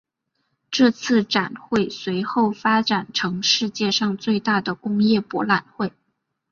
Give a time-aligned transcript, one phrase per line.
[0.71, 5.93] 这次展会随后发展成世界上最大的工业博览会。